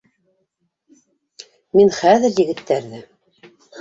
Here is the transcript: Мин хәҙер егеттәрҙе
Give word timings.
Мин 1.79 1.91
хәҙер 1.99 2.39
егеттәрҙе 2.41 3.03